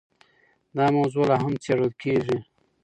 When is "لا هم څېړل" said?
1.29-1.91